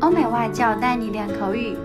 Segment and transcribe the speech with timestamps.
[0.00, 1.76] 欧美外教带你练口语。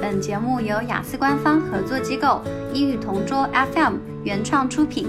[0.00, 2.42] 本节目由雅思官方合作机构
[2.72, 5.08] 英语同桌 FM 原创出品。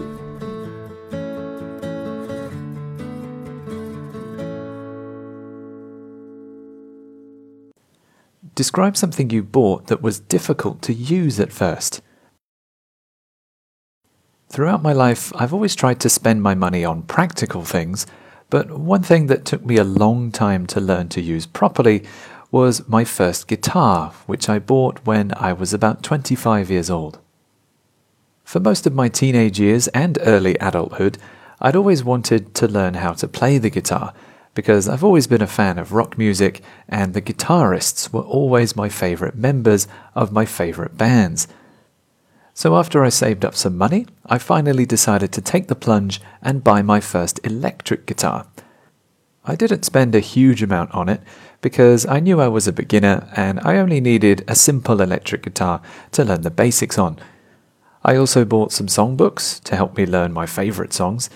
[8.55, 12.01] Describe something you bought that was difficult to use at first.
[14.49, 18.07] Throughout my life, I've always tried to spend my money on practical things,
[18.52, 22.04] but one thing that took me a long time to learn to use properly
[22.50, 27.18] was my first guitar, which I bought when I was about 25 years old.
[28.44, 31.16] For most of my teenage years and early adulthood,
[31.62, 34.12] I'd always wanted to learn how to play the guitar
[34.52, 38.90] because I've always been a fan of rock music and the guitarists were always my
[38.90, 41.48] favorite members of my favorite bands.
[42.54, 46.64] So after I saved up some money, I finally decided to take the plunge and
[46.64, 48.46] buy my first electric guitar.
[49.44, 51.20] I didn't spend a huge amount on it
[51.62, 55.80] because I knew I was a beginner and I only needed a simple electric guitar
[56.12, 57.18] to learn the basics on.
[58.04, 61.30] I also bought some songbooks to help me learn my favorite songs,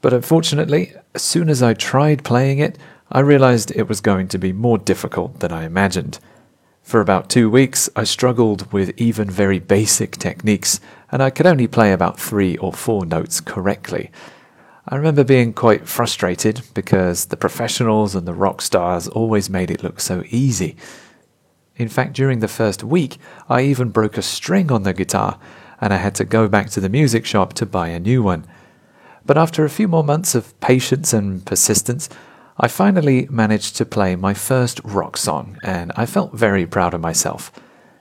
[0.00, 2.78] but unfortunately, as soon as I tried playing it,
[3.10, 6.18] I realized it was going to be more difficult than I imagined.
[6.82, 10.80] For about two weeks, I struggled with even very basic techniques,
[11.10, 14.10] and I could only play about three or four notes correctly.
[14.88, 19.84] I remember being quite frustrated because the professionals and the rock stars always made it
[19.84, 20.76] look so easy.
[21.76, 23.16] In fact, during the first week,
[23.48, 25.38] I even broke a string on the guitar,
[25.80, 28.44] and I had to go back to the music shop to buy a new one.
[29.24, 32.08] But after a few more months of patience and persistence,
[32.58, 37.00] I finally managed to play my first rock song, and I felt very proud of
[37.00, 37.50] myself.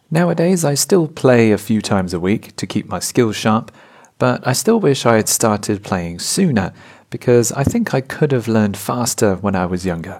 [0.10, 3.72] Nowadays, I still play a few times a week to keep my skills sharp,
[4.20, 6.74] but I still wish I had started playing sooner
[7.10, 10.20] because I think I could have learned faster when I was younger.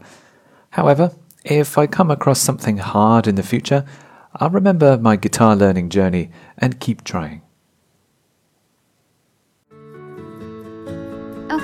[0.72, 1.12] However,
[1.44, 3.86] if I come across something hard in the future,
[4.36, 7.42] I'll remember my guitar learning journey and keep trying.